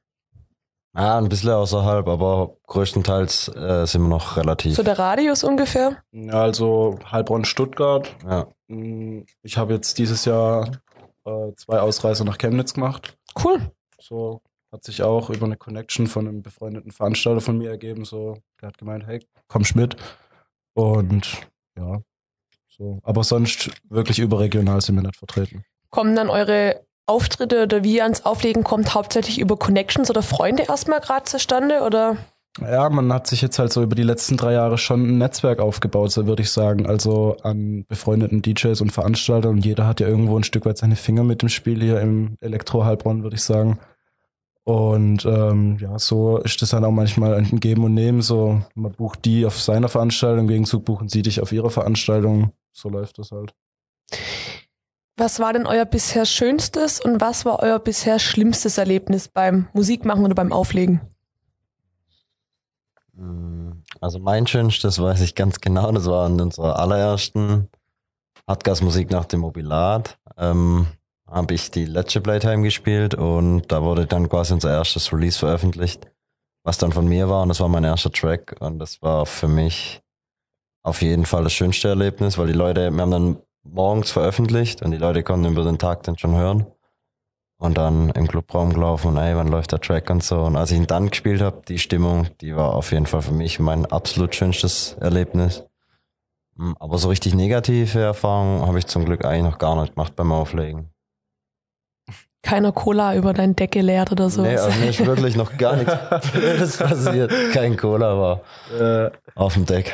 [0.96, 4.76] Ja, ein bisschen außerhalb, aber größtenteils äh, sind wir noch relativ.
[4.76, 5.98] So der Radius ungefähr?
[6.12, 8.16] Ja, also Heilbronn, Stuttgart.
[8.28, 8.48] ja.
[8.68, 10.70] Mm, Ich habe jetzt dieses Jahr
[11.26, 13.18] äh, zwei Ausreiser nach Chemnitz gemacht.
[13.44, 13.60] Cool.
[14.00, 18.06] So hat sich auch über eine Connection von einem befreundeten Veranstalter von mir ergeben.
[18.06, 19.96] So, der hat gemeint, hey, kommst mit.
[20.74, 21.42] Und
[21.78, 22.00] ja,
[22.68, 23.00] so.
[23.04, 25.66] Aber sonst wirklich überregional sind wir nicht vertreten.
[25.90, 30.64] Kommen dann eure Auftritte oder wie ihr ans Auflegen kommt, hauptsächlich über Connections oder Freunde
[30.64, 31.82] erstmal gerade zustande?
[31.82, 32.18] Oder
[32.60, 35.60] Ja, man hat sich jetzt halt so über die letzten drei Jahre schon ein Netzwerk
[35.60, 36.86] aufgebaut, so würde ich sagen.
[36.86, 40.96] Also an befreundeten DJs und Veranstaltern und jeder hat ja irgendwo ein Stück weit seine
[40.96, 43.80] Finger mit dem Spiel hier im Elektro-Heilbronn, würde ich sagen.
[44.64, 48.24] Und ähm, ja, so ist das dann auch manchmal ein Geben und Nehmen.
[48.24, 52.52] So, man bucht die auf seiner Veranstaltung, im Gegenzug buchen sie dich auf ihrer Veranstaltung.
[52.72, 53.54] So läuft das halt.
[55.18, 60.26] Was war denn euer bisher schönstes und was war euer bisher schlimmstes Erlebnis beim Musikmachen
[60.26, 61.02] oder beim Auflegen?
[63.14, 67.70] Mm, Also mein schönstes weiß ich ganz genau, das war in unserer allerersten
[68.48, 70.18] Hardgas-Musik nach dem Mobilat.
[70.38, 70.88] Ähm,
[71.28, 76.08] habe ich die letzte Playtime gespielt und da wurde dann quasi unser erstes Release veröffentlicht,
[76.64, 79.48] was dann von mir war und das war mein erster Track und das war für
[79.48, 80.02] mich
[80.84, 84.92] auf jeden Fall das schönste Erlebnis, weil die Leute, wir haben dann morgens veröffentlicht und
[84.92, 86.66] die Leute konnten über den Tag dann schon hören
[87.58, 90.42] und dann im Clubraum gelaufen und ey, wann läuft der Track und so.
[90.42, 93.34] Und als ich ihn dann gespielt habe, die Stimmung, die war auf jeden Fall für
[93.34, 95.64] mich mein absolut schönstes Erlebnis.
[96.56, 100.16] Mm, Aber so richtig negative Erfahrungen habe ich zum Glück eigentlich noch gar nicht gemacht
[100.16, 100.90] beim Auflegen.
[102.44, 104.44] keiner Cola über dein Deck geleert oder so.
[104.44, 105.94] Nee, also mir ist wirklich noch gar nichts
[106.32, 107.32] Blödes passiert.
[107.54, 108.42] Kein Cola war
[108.80, 109.94] Äh, auf dem Deck.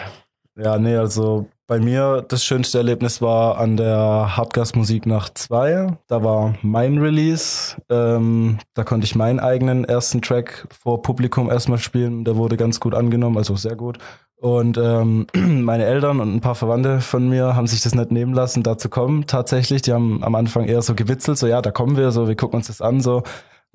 [0.57, 5.95] ja, nee, also bei mir das schönste Erlebnis war an der Hardgas Musik Nacht 2.
[6.09, 7.77] Da war mein Release.
[7.89, 12.25] Ähm, da konnte ich meinen eigenen ersten Track vor Publikum erstmal spielen.
[12.25, 13.99] Der wurde ganz gut angenommen, also sehr gut.
[14.35, 18.33] Und ähm, meine Eltern und ein paar Verwandte von mir haben sich das nicht nehmen
[18.33, 19.25] lassen, da zu kommen.
[19.25, 22.35] Tatsächlich, die haben am Anfang eher so gewitzelt, so ja, da kommen wir, so wir
[22.35, 23.23] gucken uns das an, so.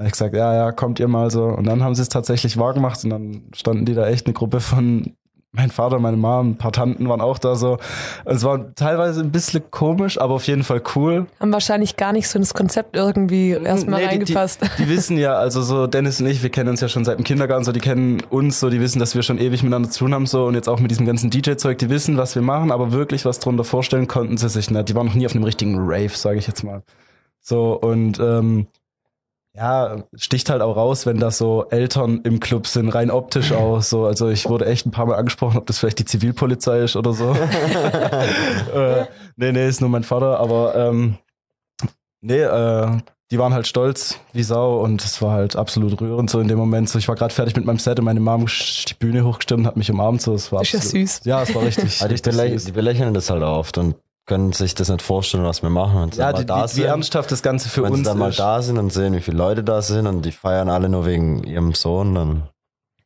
[0.05, 1.45] Ich gesagt, ja, ja, kommt ihr mal so.
[1.45, 4.35] Und dann haben sie es tatsächlich wahr gemacht und dann standen die da echt eine
[4.35, 5.17] Gruppe von
[5.57, 7.79] mein Vater, meine Mom, ein paar Tanten waren auch da so.
[8.25, 11.27] Es war teilweise ein bisschen komisch, aber auf jeden Fall cool.
[11.41, 14.61] Haben wahrscheinlich gar nicht so ins Konzept irgendwie erstmal Nee, die- reingepasst.
[14.79, 17.19] Die, die wissen ja, also so Dennis und ich, wir kennen uns ja schon seit
[17.19, 20.01] dem Kindergarten, so die kennen uns, so die wissen, dass wir schon ewig miteinander zu
[20.01, 22.71] tun haben, so und jetzt auch mit diesem ganzen DJ-Zeug, die wissen, was wir machen,
[22.71, 24.89] aber wirklich was drunter vorstellen konnten sie sich nicht.
[24.89, 26.83] Die waren noch nie auf einem richtigen Rave, sage ich jetzt mal.
[27.41, 28.67] So und ähm,
[29.57, 33.81] ja, sticht halt auch raus, wenn da so Eltern im Club sind, rein optisch auch
[33.81, 34.05] so.
[34.05, 37.13] Also ich wurde echt ein paar Mal angesprochen, ob das vielleicht die Zivilpolizei ist oder
[37.13, 37.33] so.
[38.75, 41.17] äh, nee, nee, ist nur mein Vater, aber ähm,
[42.21, 42.99] nee, äh,
[43.33, 46.59] die waren halt stolz wie Sau und es war halt absolut rührend so in dem
[46.59, 46.89] Moment.
[46.89, 49.67] So, ich war gerade fertig mit meinem Set und meine Mom die Bühne hochgestimmt und
[49.67, 50.23] hat mich umarmt.
[50.23, 51.21] So, es war Ist ja absolut, süß.
[51.25, 51.97] Ja, es war richtig.
[52.01, 52.65] Aber die, richtig belä süß.
[52.67, 56.03] die belächeln das halt oft und können sich das nicht vorstellen, was wir machen.
[56.03, 57.99] Wenn sie Ja, mal die, da wie, sind, wie ernsthaft das Ganze für wenn uns
[57.99, 58.39] sie dann mal ist.
[58.39, 61.45] da sind und sehen, wie viele Leute da sind und die feiern alle nur wegen
[61.45, 62.49] ihrem Sohn, dann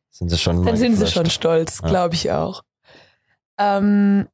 [0.09, 1.89] sind sie schon Dann mal sind sie schon stolz, Ja.
[1.89, 2.63] glaube ich auch.
[3.59, 4.27] Ähm,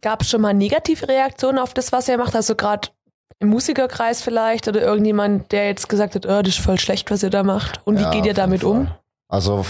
[0.00, 2.36] Gab es schon mal negative Reaktionen auf das, was ihr macht?
[2.36, 2.88] Also gerade
[3.40, 7.22] im Musikerkreis vielleicht oder irgendjemand, der jetzt gesagt hat, oh, das ist voll schlecht, was
[7.24, 7.80] ihr da macht.
[7.84, 8.88] Und Ja, wie geht ihr damit um?
[9.28, 9.64] Also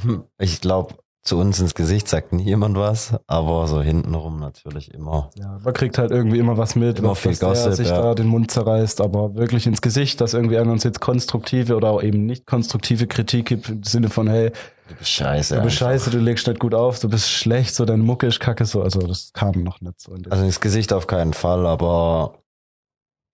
[0.00, 0.94] hm, ich glaube,
[1.28, 5.30] zu uns ins Gesicht sagt nie jemand was, aber so hintenrum natürlich immer.
[5.36, 7.88] Ja, man kriegt halt irgendwie immer was mit, Immer was, viel dass der Gossip, sich
[7.88, 8.00] ja.
[8.00, 11.90] da den Mund zerreißt, aber wirklich ins Gesicht, dass irgendwie einer uns jetzt konstruktive oder
[11.90, 14.50] auch eben nicht konstruktive Kritik gibt, im Sinne von, hey,
[14.88, 15.54] Du bist scheiße.
[15.54, 15.92] du bist einfach.
[15.92, 18.82] scheiße, du legst nicht gut auf, du bist schlecht, so deine Mucke ist kacke, so,
[18.82, 20.16] also das kam noch nicht so.
[20.30, 22.38] Also ins Gesicht auf keinen Fall, aber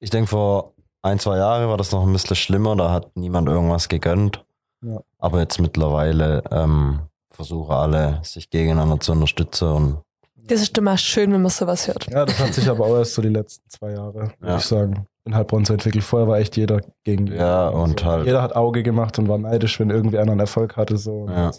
[0.00, 3.48] ich denke, vor ein, zwei Jahren war das noch ein bisschen schlimmer, da hat niemand
[3.48, 4.44] irgendwas gegönnt.
[4.82, 5.00] Ja.
[5.18, 7.00] Aber jetzt mittlerweile ähm,
[7.34, 9.98] versuchen alle, sich gegeneinander zu unterstützen und
[10.46, 12.06] Das ist immer schön, wenn man sowas hört.
[12.10, 14.56] Ja, das hat sich aber auch erst so die letzten zwei Jahre, würde Ja.
[14.58, 16.04] ich sagen, in Heilbronn so entwickelt.
[16.04, 17.36] Vorher war echt jeder gegen den.
[17.38, 18.06] Ja, und so.
[18.06, 20.98] halt- Jeder hat Auge gemacht und war neidisch, wenn irgendwie einer einen Erfolg hatte.
[20.98, 21.26] So.
[21.30, 21.50] Ja.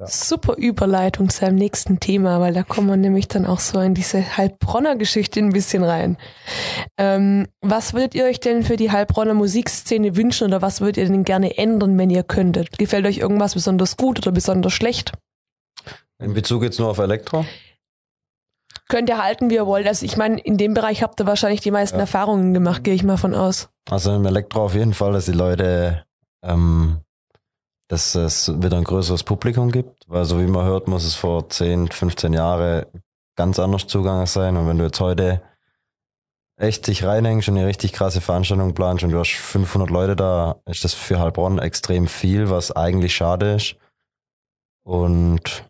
[0.00, 0.06] Ja.
[0.06, 3.92] Super Überleitung zu einem nächsten Thema, weil da kommen wir nämlich dann auch so in
[3.92, 6.16] diese Heilbronner Geschichte ein bisschen rein.
[6.96, 11.06] Ähm, was würdet ihr euch denn für die Heilbronner Musikszene wünschen oder was würdet ihr
[11.06, 12.78] denn gerne ändern, wenn ihr könntet?
[12.78, 15.12] Gefällt euch irgendwas besonders gut oder besonders schlecht?
[16.18, 17.44] in Bezug jetzt nur auf Elektro.
[18.88, 19.86] Könnt ihr halten, wie ihr wollt.
[19.86, 22.02] Also ich meine, in dem Bereich habt ihr wahrscheinlich die meisten Ja.
[22.02, 23.68] Erfahrungen gemacht, gehe ich mal von aus.
[23.90, 26.04] Also im Elektro auf jeden Fall, dass die Leute,
[26.42, 27.00] ähm,
[27.90, 31.48] dass es wieder ein größeres Publikum gibt, weil so wie man hört, muss es vor
[31.48, 32.86] 10, 15 Jahren
[33.34, 34.56] ganz anders zugange sein.
[34.56, 35.42] Und wenn du jetzt heute
[36.56, 40.60] echt dich reinhängst und eine richtig krasse Veranstaltung planst und du hast 500 Leute da,
[40.66, 43.74] ist das für Heilbronn extrem viel, was eigentlich schade ist.
[44.84, 45.68] Und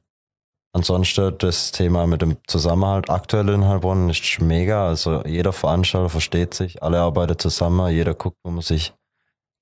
[0.75, 4.87] ansonsten das Thema mit dem Zusammenhalt aktuell in Heilbronn ist mega.
[4.87, 8.93] Also jeder Veranstalter versteht sich, alle arbeiten zusammen, jeder guckt, wo man sich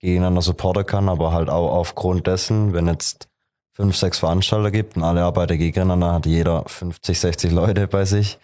[0.01, 3.29] gegeneinander supporten kann, aber halt auch aufgrund dessen, wenn jetzt
[3.73, 8.39] fünf, sechs Veranstalter gibt und alle arbeiten gegeneinander, hat jeder 50, 60 Leute bei sich.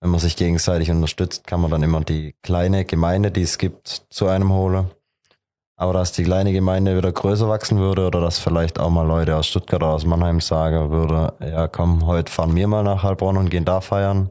[0.00, 4.06] Wenn man sich gegenseitig unterstützt, kann man dann immer die kleine Gemeinde, die es gibt,
[4.10, 4.90] zu einem holen.
[5.78, 9.36] Aber dass die kleine Gemeinde wieder größer wachsen würde oder dass vielleicht auch mal Leute
[9.36, 13.36] aus Stuttgart oder aus Mannheim sagen würde, ja komm, heute fahren wir mal nach Heilbronn
[13.36, 14.30] und gehen da feiern.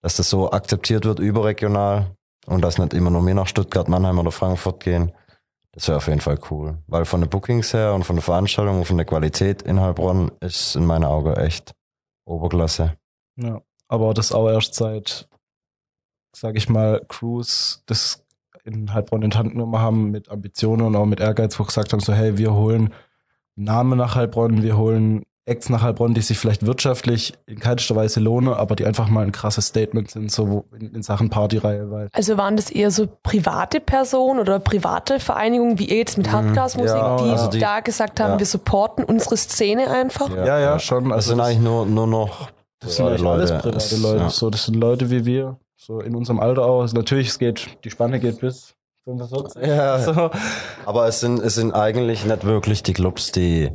[0.00, 4.18] Dass das so akzeptiert wird überregional und dass nicht immer nur wir nach Stuttgart, Mannheim
[4.18, 5.12] oder Frankfurt gehen.
[5.72, 6.78] Das wäre auf jeden Fall cool.
[6.86, 10.30] Weil von den Bookings her und von der Veranstaltung und von der Qualität in Heilbronn
[10.40, 11.74] ist in meinen Augen echt
[12.24, 12.96] Oberklasse.
[13.36, 13.62] Ja.
[13.88, 15.28] Aber das auch erst seit,
[16.34, 18.24] sag ich mal, Crews das
[18.64, 21.92] in Heilbronn in die Hand genommen haben mit Ambitionen und auch mit Ehrgeiz, wo gesagt
[21.92, 22.94] haben, so hey, wir holen
[23.56, 28.20] Namen nach Heilbronn, wir holen Acts nach Heilbronn, die sich vielleicht wirtschaftlich in keinster Weise
[28.20, 32.08] lohnen, aber die einfach mal ein krasses Statement sind, so in, in Sachen Partyreihe, weil
[32.12, 36.32] Also waren das eher so private Personen oder private Vereinigungen, wie ihr jetzt mit Mhm.
[36.32, 38.38] Hardgas-Musik, Ja, die, also die- da gesagt haben, ja.
[38.38, 40.30] wir supporten unsere Szene einfach?
[40.30, 41.04] ja, ja, schon.
[41.08, 42.48] Das Also sind das- eigentlich nur, nur noch
[42.80, 43.62] Das sind private eigentlich alles Leute.
[43.62, 44.18] private Es- Leute.
[44.18, 44.30] ja.
[44.30, 46.82] So, das sind Leute wie wir, so in unserem Alter auch.
[46.82, 48.74] Also natürlich, es geht, die Spanne geht bis
[49.04, 49.66] 45.
[49.66, 50.30] Ja, So.
[50.86, 53.72] Aber es sind, es sind eigentlich nicht wirklich die Clubs, die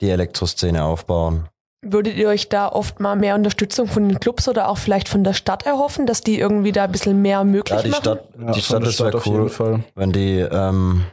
[0.00, 1.48] die Elektroszene aufbauen.
[1.82, 5.24] Würdet ihr euch da oft mal mehr Unterstützung von den Clubs oder auch vielleicht von
[5.24, 8.02] der Stadt erhoffen, dass die irgendwie da ein bisschen mehr möglich Ja, die machen?
[8.02, 9.84] Stadt, Ja, die Stadt der ist ja auf jeden cool, Fall.
[9.94, 11.06] wenn die, ähm,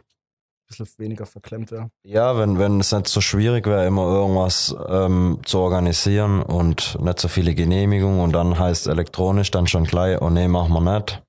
[0.68, 1.90] bisschen weniger verklemmt wäre.
[2.04, 7.20] ja, wenn, wenn es nicht so schwierig wäre, immer irgendwas ähm, zu organisieren und nicht
[7.22, 11.24] so viele Genehmigungen und dann heißt elektronisch dann schon gleich, oh nee, machen wir nicht.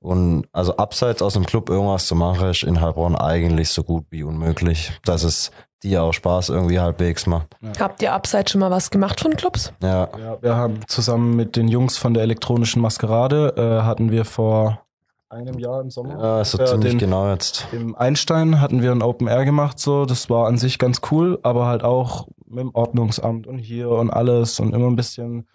[0.00, 4.04] Und also abseits aus dem Club irgendwas zu machen, ist in Heilbronn eigentlich so gut
[4.10, 5.50] wie unmöglich, dass es
[5.82, 7.56] dir auch Spaß irgendwie halbwegs macht.
[7.78, 9.72] Habt ihr abseits schon mal was gemacht von Clubs?
[9.82, 14.24] Ja, Ja, wir haben zusammen mit den Jungs von der elektronischen Maskerade, äh, hatten wir
[14.24, 14.80] vor
[15.28, 16.22] einem Jahr im Sommer.
[16.22, 17.66] ja so ungefähr ziemlich den, genau jetzt.
[17.72, 20.06] Im Einstein hatten wir ein Open Air gemacht, so.
[20.06, 24.10] Das war an sich ganz cool, aber halt auch mit dem Ordnungsamt und hier und
[24.10, 25.48] alles und immer ein bisschen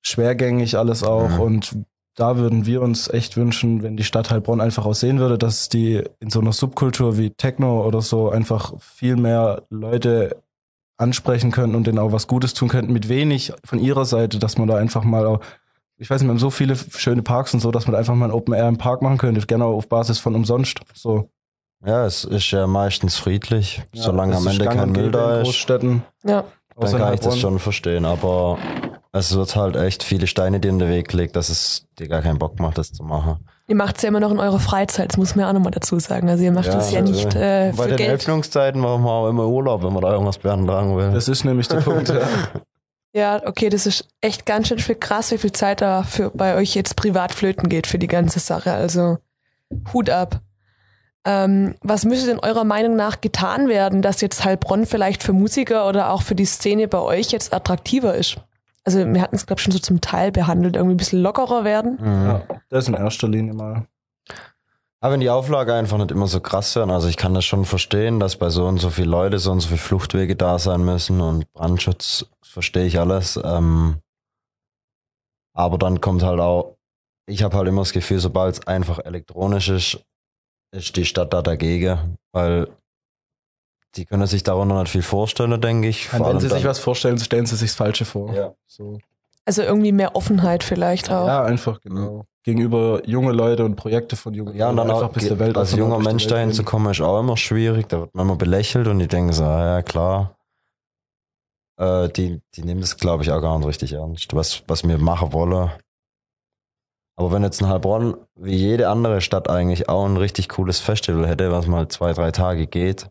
[0.00, 1.28] schwergängig alles auch.
[1.28, 1.40] Mhm.
[1.40, 1.76] Und
[2.14, 5.68] da würden wir uns echt wünschen, wenn die Stadt Heilbronn einfach auch sehen würde, dass
[5.68, 10.36] die in so einer Subkultur wie Techno oder so einfach viel mehr Leute
[10.96, 14.58] ansprechen könnten und denen auch was Gutes tun könnten, mit wenig von ihrer Seite, dass
[14.58, 15.40] man da einfach mal auch,
[15.96, 18.26] ich weiß nicht, wir haben so viele schöne Parks und so, dass man einfach mal
[18.26, 20.80] ein Open Air im Park machen könnte, gerne auf Basis von umsonst.
[20.92, 21.30] So.
[21.84, 25.46] Ja, es ist ja meistens friedlich, Ja, solange am Ende kein Müll da ist.
[25.46, 26.02] Großstädten.
[26.24, 26.44] Ja.
[26.76, 28.58] Dann kann ich das schon verstehen, aber
[29.12, 32.20] es wird halt echt viele Steine dir in den Weg gelegt, dass es dir gar
[32.22, 33.38] keinen Bock macht, das zu machen.
[33.68, 35.70] Ihr macht es ja immer noch in eurer Freizeit, das muss man ja auch nochmal
[35.70, 36.28] dazu sagen.
[36.28, 37.24] Also ihr macht Ja, das ja natürlich.
[37.26, 38.10] nicht äh, Bei für den Geld.
[38.10, 41.12] Öffnungszeiten machen wir auch immer Urlaub, wenn man da irgendwas beantragen will.
[41.12, 42.08] Das ist nämlich der Punkt.
[42.08, 42.20] Ja.
[43.16, 46.56] Ja, okay, das ist echt ganz schön viel krass, wie viel Zeit da für bei
[46.56, 48.72] euch jetzt privat flöten geht für die ganze Sache.
[48.72, 49.18] Also
[49.92, 50.40] Hut ab.
[51.26, 55.88] Ähm, was müsste denn eurer Meinung nach getan werden, dass jetzt Heilbronn vielleicht für Musiker
[55.88, 58.36] oder auch für die Szene bei euch jetzt attraktiver ist?
[58.84, 61.64] Also wir hatten es, glaube ich, schon so zum Teil behandelt, irgendwie ein bisschen lockerer
[61.64, 61.98] werden.
[61.98, 62.26] Mhm.
[62.26, 63.86] ja, das in erster Linie mal.
[65.00, 67.64] Aber wenn die Auflage einfach nicht immer so krass werden, also ich kann das schon
[67.64, 70.84] verstehen, dass bei so und so viele Leute so und so viele Fluchtwege da sein
[70.84, 73.38] müssen und Brandschutz, verstehe ich alles.
[73.42, 73.96] Ähm,
[75.54, 76.76] aber dann kommt halt auch,
[77.26, 80.00] ich habe halt immer das Gefühl, sobald es einfach elektronisch ist,
[80.74, 82.68] ist die Stadt da dagegen, weil
[83.96, 86.08] die können sich darunter nicht viel vorstellen, denke ich.
[86.08, 88.34] Vor Wenn Sie sich was vorstellen, stellen Sie sich das Falsche vor.
[88.34, 88.54] Ja.
[88.66, 88.98] So.
[89.44, 91.26] Also irgendwie mehr Offenheit vielleicht auch.
[91.26, 92.24] Ja, einfach, genau.
[92.42, 95.38] Gegenüber junge Leute und Projekte von jungen Ja, und dann Leuten auch einfach bis der
[95.38, 96.84] Welt als junger Mensch dahin zu kommen.
[96.84, 97.88] kommen, ist auch immer schwierig.
[97.88, 100.36] Da wird man immer belächelt und die denken so, ah, ja klar.
[101.78, 104.98] Äh, die, die nehmen das, glaube ich, auch gar nicht richtig ernst, was, was wir
[104.98, 105.70] machen wollen.
[107.16, 111.26] Aber wenn jetzt ein Heilbronn, wie jede andere Stadt eigentlich, auch ein richtig cooles Festival
[111.28, 113.08] hätte, was mal zwei, drei Tage geht,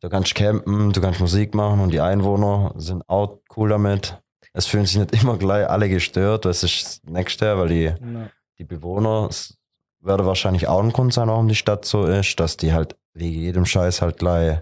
[0.00, 4.18] du kannst campen, du kannst Musik machen und die Einwohner sind auch cool damit.
[4.54, 7.96] Es fühlen sich nicht immer gleich alle gestört, das ist das Nächste, weil die Ja.
[8.58, 9.58] die Bewohner es
[10.00, 13.40] werde wahrscheinlich auch ein Grund sein, warum die Stadt so ist, dass die halt wegen
[13.40, 14.60] jedem Scheiß halt gleich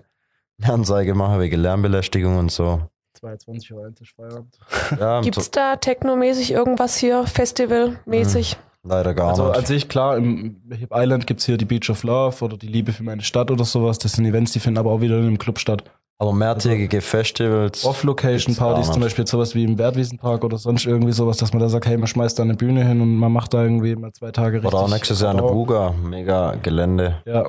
[0.61, 2.81] eine Anzeige machen, wegen Lärmbelästigung und so.
[3.17, 4.59] 22 Uhr endlich Feierabend.
[5.01, 8.57] Ja, Gibt's so, da technomäßig irgendwas hier, festivalmäßig?
[8.85, 9.57] leider gar Also nicht.
[9.59, 12.93] an sich, klar, im Hip Island gibt's hier die Beach of Love oder die Liebe
[12.93, 13.99] für meine Stadt oder sowas.
[13.99, 15.83] Das sind Events, die finden aber auch wieder in einem Club statt.
[16.19, 17.85] Aber mehrtägige Festivals.
[17.85, 19.03] Off-Location-Partys, zum.
[19.03, 22.07] Beispiel sowas wie im Wertwiesenpark oder sonst irgendwie sowas, dass man da sagt, hey, man
[22.07, 24.73] schmeißt da eine Bühne hin und man macht da irgendwie mal zwei Tage richtig.
[24.73, 25.43] Oder auch nächstes Jahr eine.
[25.43, 25.93] Buga.
[26.03, 27.17] Mega Gelände.
[27.27, 27.45] Ja,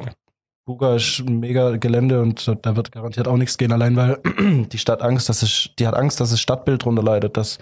[0.67, 4.19] Buga ist ein mega Gelände und da wird garantiert auch nichts gehen, allein weil
[4.69, 7.57] die Stadt Angst, dass es, die hat Angst, dass das Stadtbild drunter leidet, dass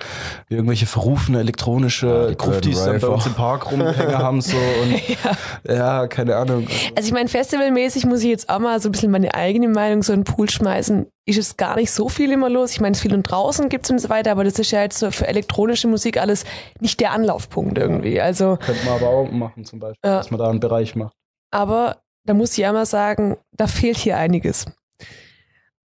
[0.48, 4.42] wir irgendwelche verrufene Ja, elektronische die Gruftis Golden dann bei uns im Park rumhängen haben
[4.42, 6.08] so und ja.
[6.08, 6.68] keine Ahnung.
[6.96, 10.02] Also ich meine, festivalmäßig muss ich jetzt auch mal so ein bisschen meine eigene Meinung
[10.02, 11.06] so in den Pool schmeißen.
[11.28, 12.72] Ist es gar nicht so viel immer los.
[12.72, 14.98] Ich meine, es viel und draußen gibt's und so weiter, aber das ist ja jetzt
[14.98, 16.44] so für elektronische Musik alles
[16.80, 18.20] nicht der Anlaufpunkt irgendwie.
[18.20, 20.18] Also, Könnte man aber auch machen zum Beispiel, Ja.
[20.18, 21.14] dass man da einen Bereich macht.
[21.52, 24.66] aber da muss ich einmal sagen, da fehlt hier einiges.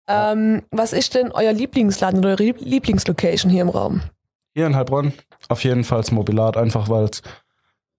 [0.07, 4.01] Ähm, was ist denn euer Lieblingsladen oder eure Lieb- Lieblingslocation hier im Raum?
[4.55, 5.12] Hier in Heilbronn
[5.48, 7.20] auf jeden Fall das Mobilat, einfach weil es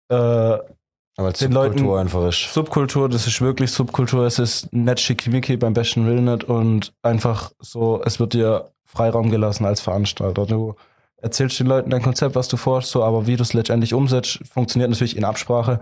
[0.10, 2.52] äh, Aber als Den Subkultur Leuten- einfach ist.
[2.54, 7.52] Subkultur, das ist wirklich Subkultur, es ist nett schickimicki beim besten Willen nicht und einfach
[7.60, 10.48] so, es wird dir Freiraum gelassen als Veranstalter.
[10.48, 10.74] Du
[11.18, 14.40] erzählst den Leuten dein Konzept, was du vorhast, so, aber wie du es letztendlich umsetzt,
[14.52, 15.80] funktioniert natürlich in Absprache,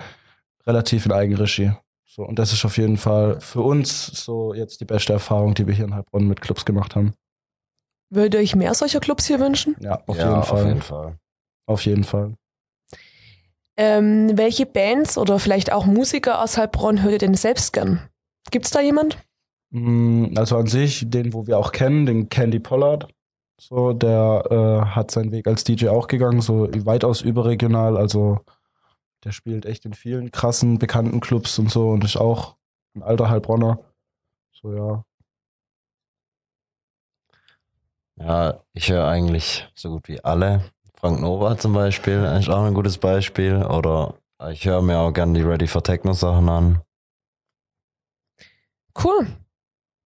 [0.65, 1.71] relativ in Eigenregie.
[2.17, 5.67] So, und das ist auf jeden Fall für uns so jetzt die beste Erfahrung, die
[5.67, 7.13] wir hier in Heilbronn mit Clubs gemacht haben.
[8.09, 9.75] Würdet ihr euch mehr solcher Clubs hier wünschen?
[9.79, 10.59] Ja, auf ja, jeden Fall.
[10.61, 11.17] auf jeden Fall.
[11.67, 12.33] Auf jeden Fall.
[13.77, 18.01] Ähm, welche Bands oder vielleicht auch Musiker aus Heilbronn hört ihr denn selbst gern?
[18.49, 19.19] Gibt's da jemand?
[19.71, 23.07] Mm, Also an sich, den, wo wir auch kennen, den Candy Pollard.
[23.59, 27.97] So, der äh, hat seinen Weg als DJ auch gegangen, so weitaus überregional.
[27.97, 28.39] Also
[29.27, 32.55] der spielt echt in vielen krassen, bekannten Clubs und so und ist auch
[32.95, 33.77] ein alter Heilbronner.
[34.53, 35.03] So, ja.
[38.15, 40.61] Ja, ich höre eigentlich so gut wie alle.
[40.95, 43.65] Frank Nova zum Beispiel ist auch ein gutes Beispiel.
[43.65, 44.13] Oder
[44.49, 46.81] ich höre mir auch gerne die Ready for Techno Sachen an.
[49.03, 49.27] Cool.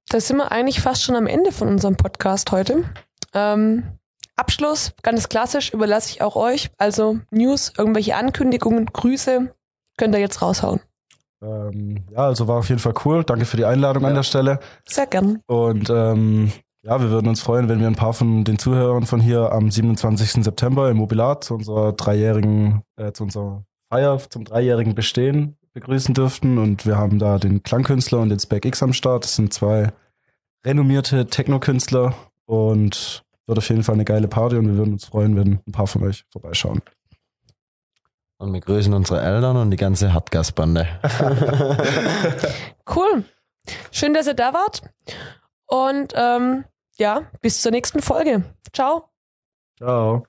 [0.09, 2.91] Da sind wir eigentlich fast schon am Ende von unserem Podcast heute.
[3.35, 3.99] Ähm,
[4.35, 6.69] Abschluss, ganz klassisch, überlasse ich auch euch.
[6.77, 9.53] Also News, irgendwelche Ankündigungen, Grüße,
[9.97, 10.79] könnt ihr jetzt raushauen.
[11.43, 13.23] Ähm, ja, also war auf jeden Fall cool.
[13.23, 14.09] Danke für die Einladung Ja.
[14.09, 14.59] an der Stelle.
[14.87, 15.41] Sehr gern.
[15.47, 16.51] Und ähm,
[16.83, 19.69] ja, wir würden uns freuen, wenn wir ein paar von den Zuhörern von hier am
[19.69, 20.43] 27.
[20.43, 26.57] September im Mobilat zu unserer dreijährigen, äh, zu unserer Feier zum dreijährigen Bestehen begrüßen dürften.
[26.57, 29.23] Und wir haben da den Klangkünstler und den Spec X am Start.
[29.25, 29.91] Das sind zwei
[30.65, 32.13] renommierte Techno-Künstler
[32.45, 35.71] und wird auf jeden Fall eine geile Party und wir würden uns freuen, wenn ein
[35.71, 36.81] paar von euch vorbeischauen.
[38.37, 40.87] Und wir grüßen unsere Eltern und die ganze Hartgasbande.
[42.93, 43.23] Cool.
[43.91, 44.81] Schön, dass ihr da wart.
[45.67, 46.65] Und ähm,
[46.97, 48.43] ja, bis zur nächsten Folge.
[48.73, 49.09] Ciao.
[49.77, 50.25] Ciao.